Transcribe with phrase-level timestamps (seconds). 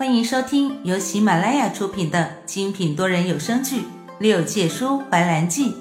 [0.00, 3.82] 欢迎收听由喜马拉雅出品的精品多人有声剧
[4.18, 5.74] 《六界书怀兰记》，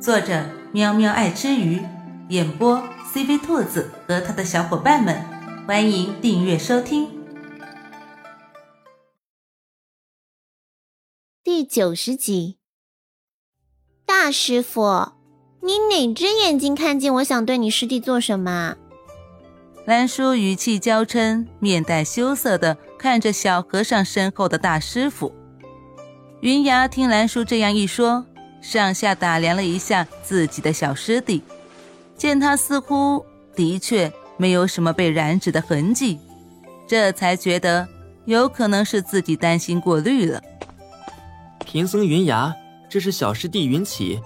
[0.00, 1.80] 作者喵喵爱吃鱼，
[2.30, 2.82] 演播
[3.14, 5.24] CV 兔子和他的小伙伴们。
[5.68, 7.08] 欢迎订阅收听。
[11.44, 12.58] 第九十集，
[14.04, 15.12] 大师傅，
[15.62, 18.76] 你哪只眼睛看见我想对你师弟做什么？
[19.86, 25.32] 兰叔语气娇嗔，面带羞涩的看着小和尚身后的大师傅。
[26.40, 28.26] 云崖听兰叔这样一说，
[28.60, 31.42] 上下打量了一下自己的小师弟，
[32.14, 33.24] 见他似乎
[33.56, 36.18] 的确没有什么被染指的痕迹，
[36.86, 37.88] 这才觉得
[38.26, 40.42] 有可能是自己担心过虑了。
[41.64, 42.54] 贫僧云崖，
[42.90, 44.20] 这是小师弟云起，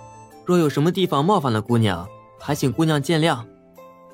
[0.44, 2.04] 若有什么地方冒犯了姑娘，
[2.40, 3.38] 还请姑娘见谅。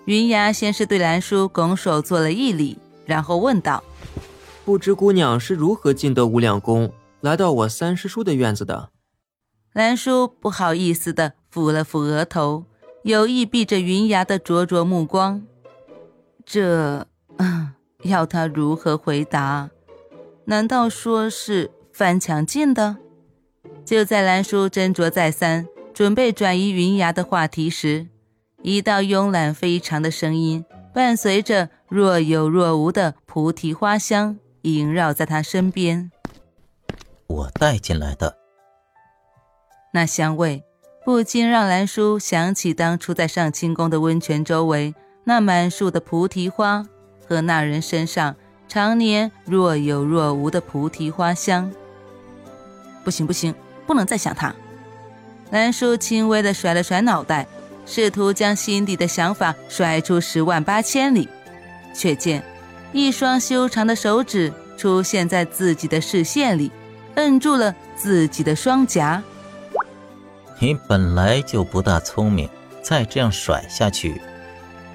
[0.04, 3.82] 云崖先是对兰叔拱手做了一礼，然后问道
[4.70, 6.92] ：“不知姑娘是如何进得无量宫，
[7.23, 8.90] 来到我三师叔的院子的？”
[9.74, 12.66] 兰叔不好意思的抚了抚额头，
[13.02, 15.43] 有意避着云崖的灼灼目光。
[16.46, 17.04] 这，
[18.04, 19.71] 要他如何回答？
[20.45, 22.99] 难道说是翻墙进的？
[23.84, 28.07] 就在兰叔斟酌再三，准备转移云崖的话题时，
[28.62, 36.10] 一道慵懒非常的声音，伴随着若有若无的菩提花香萦绕在他身边。
[37.26, 38.36] 我带进来的
[39.92, 40.64] 那香味，
[41.04, 44.94] 不禁让兰叔想起当初在上清宫的温泉周围
[45.24, 46.86] 那满树的菩提花，
[47.26, 48.36] 和那人身上
[48.68, 51.72] 常年若有若无的菩提花香。
[53.04, 53.54] 不行不行，
[53.86, 54.54] 不能再想他。
[55.50, 57.46] 兰叔轻微的甩了甩脑袋。
[57.86, 61.28] 试图将心底的想法甩出十万八千里，
[61.92, 62.40] 却见
[62.93, 66.71] 一双修长的手指出现在自己的视线里，
[67.15, 69.22] 摁住了自己的双颊。
[70.59, 72.49] 你本来就不大聪明，
[72.83, 74.21] 再这样甩下去，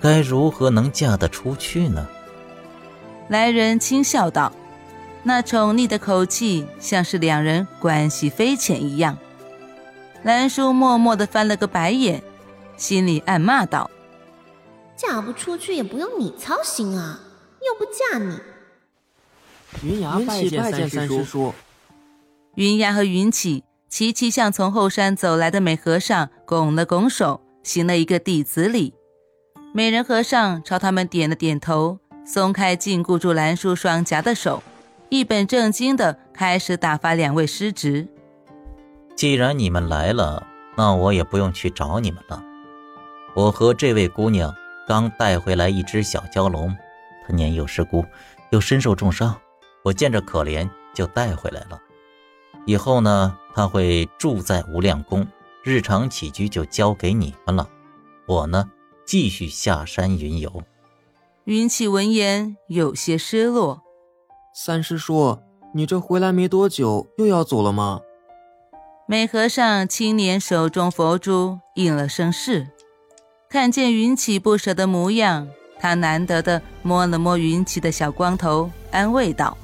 [0.01, 2.07] 该如何能嫁得出去呢？
[3.29, 4.51] 来人轻笑道，
[5.23, 9.17] 那宠溺的口气像是两人关系匪浅一样。
[10.23, 12.21] 兰叔默默地翻了个白眼。
[12.77, 13.89] 心里暗骂道
[14.97, 17.19] ：“嫁不出去也不用你操心啊，
[17.65, 18.39] 又不嫁你。”
[19.83, 21.53] 云崖拜见三师叔。
[22.55, 28.93] 云崖和云起齐齐向从后山走来的美和尚拱了拱手，行了一个弟子礼。
[29.73, 34.63] 美人和尚朝他们点了点头，松开禁锢住兰叔双颊的手，
[35.09, 38.07] 一本正经的开始打发两位师侄。
[39.17, 42.41] 既然你们来了，那我也不用去找你们了。
[43.35, 44.55] 我和这位姑娘
[44.87, 46.73] 刚带回来一只小蛟龙，
[47.25, 48.05] 它年幼失孤，
[48.51, 49.35] 又身受重伤，
[49.83, 51.79] 我见着可怜就带回来了。
[52.65, 55.27] 以后呢，他会住在无量宫，
[55.63, 57.69] 日常起居就交给你们了。
[58.27, 58.69] 我呢，
[59.05, 60.63] 继续下山云游。
[61.45, 63.81] 云起闻言有些失落。
[64.53, 65.39] 三师叔，
[65.73, 68.01] 你这回来没多久又要走了吗？
[69.07, 72.69] 美和尚青年手中佛珠应了声是。
[73.47, 75.47] 看见云起不舍的模样，
[75.79, 79.57] 他难得的摸了摸云起的小光头，安慰道：“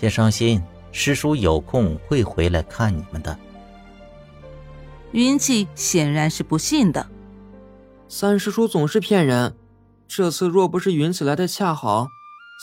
[0.00, 0.62] 别伤心，
[0.92, 3.36] 师叔有空会回来看你们的。”
[5.12, 7.06] 云起显然是不信的，
[8.08, 9.54] 三师叔总是骗人。
[10.06, 12.06] 这次若不是云起来的恰好，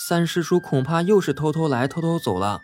[0.08, 2.62] 三师叔恐怕又是偷偷来偷偷走了。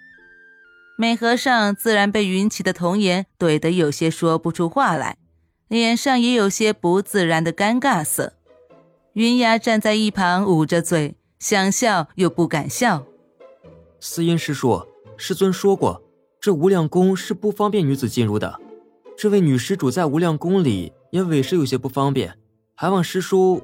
[0.98, 5.18] 美和尚自然被云起的童言怼得有些说不出话来。
[5.68, 8.34] 脸上也有些不自然的尴尬色，
[9.14, 13.06] 云崖站在一旁捂着嘴，想笑又不敢笑。
[14.00, 14.86] 司音师叔，
[15.18, 16.02] 师尊说过，
[16.40, 18.60] 这无量宫是不方便女子进入的。
[19.18, 22.38] 这位女施主在无量宫里也委实有些不方便，
[22.76, 23.62] 还望师叔……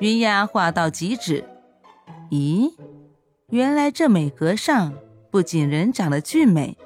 [0.00, 1.44] 云崖话到即止。
[2.30, 2.72] 咦，
[3.48, 4.92] 原来这美和尚
[5.30, 6.76] 不仅人长得俊美，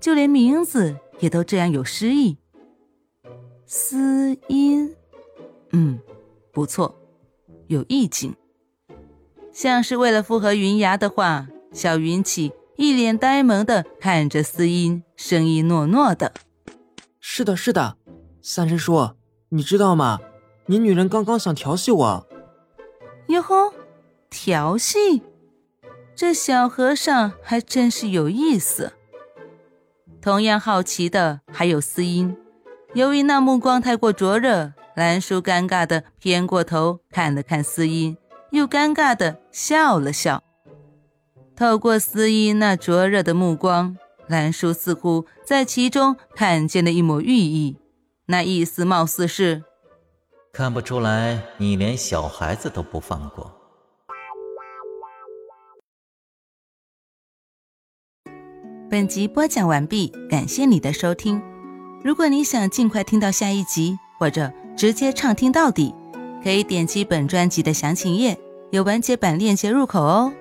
[0.00, 2.38] 就连名字也都这样有诗意。
[3.66, 4.94] 思音，
[5.72, 6.00] 嗯，
[6.50, 6.94] 不错，
[7.72, 8.36] 有意境。
[9.52, 16.32] 像是为了附和云崖的话，小云起一脸呆萌的看着思音，声音糯糯的
[17.20, 17.96] ：“是的，是的，
[18.40, 19.10] 三师叔，
[19.50, 20.20] 你知道吗？
[20.66, 22.26] 你女人刚刚想调戏我。”
[23.28, 23.72] 哟吼，
[24.30, 25.22] 调戏？
[26.14, 28.92] 这小和尚还真是有意思。
[30.20, 32.36] 同样好奇的还有思音。
[32.94, 38.16] 由于那目光太过灼热，兰叔尴尬的偏过头看了看司音，
[38.50, 40.42] 又尴尬的笑了笑。
[41.56, 43.96] 透过司音那灼热的目光，
[44.26, 47.78] 兰叔似乎在其中看见了一抹寓意。
[48.26, 49.62] 那意思貌似是：
[50.52, 53.58] 看不出来你连小孩子都不放过。
[58.90, 61.42] 本集播讲完毕，感谢你的收听。
[62.04, 65.94] 如果你想尽快听到下一集，或者直接畅听到底，
[66.42, 68.38] 可以点击本专辑的详情页，
[68.70, 70.32] 有完结版链接入口哦。